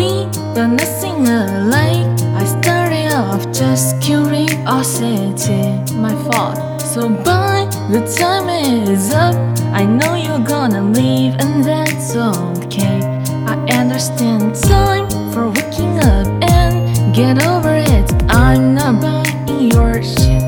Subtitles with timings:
[0.00, 0.24] We
[0.54, 2.08] got nothing alike.
[2.40, 6.80] I started off just curiosity, my fault.
[6.80, 9.34] So by the time is up,
[9.74, 13.00] I know you're gonna leave, and that's okay.
[13.44, 18.10] I understand time for waking up and get over it.
[18.30, 20.42] I'm not buying your shit.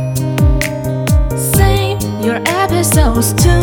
[1.56, 3.54] Save your episodes to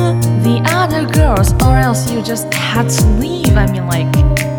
[0.45, 3.57] the other girls, or else you just had to leave.
[3.57, 4.58] I mean, like,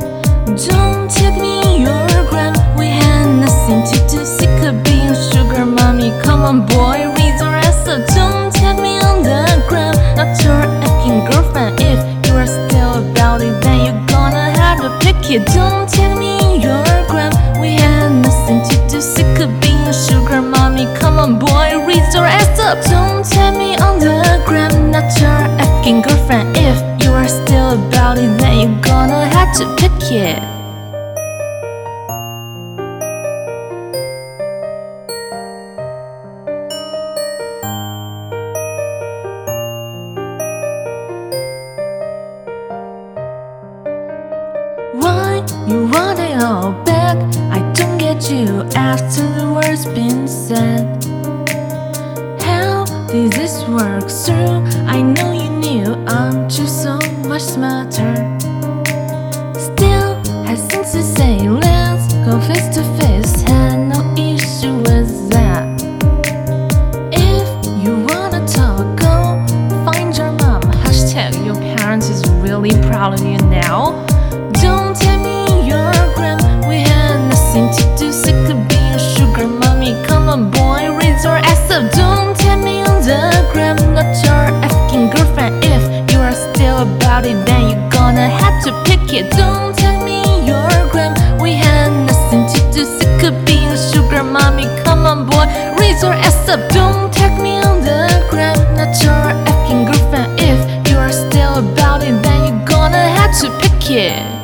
[12.30, 15.46] you are still about it, then you're gonna have to pick it.
[15.46, 17.32] Don't take me your gram.
[17.60, 19.00] We had nothing to do.
[19.00, 20.86] Sick of being a sugar mommy.
[20.98, 22.78] Come on, boy, read your ass up.
[22.90, 24.90] Don't take me on the gram.
[24.90, 26.56] Not your acting girlfriend.
[26.56, 30.38] If you are still about it, then you're gonna to pick it.
[44.94, 47.16] Why you want it all back?
[47.50, 51.04] I don't get you after the words been said.
[52.40, 54.62] How did this work through?
[54.86, 58.39] I know you knew I'm just so much smarter.
[89.12, 89.30] It.
[89.32, 91.14] Don't tell me your gram.
[91.40, 92.84] We had nothing to do.
[92.84, 94.66] Sick of being sugar mommy.
[94.84, 95.46] Come on, boy,
[95.78, 96.60] raise your ass up.
[96.70, 98.56] Don't tag me on the gram.
[98.76, 100.38] Not your asking girlfriend.
[100.38, 104.39] If you are still about it, then you're gonna have to pick it.